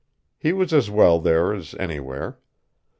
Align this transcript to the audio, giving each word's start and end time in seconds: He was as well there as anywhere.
He 0.39 0.51
was 0.51 0.73
as 0.73 0.89
well 0.89 1.19
there 1.19 1.53
as 1.53 1.75
anywhere. 1.75 2.39